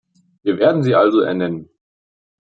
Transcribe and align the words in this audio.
Wir 0.41 0.57
werden 0.57 0.81
Sie 0.81 0.95
also 0.95 1.19
ernennen. 1.19 1.69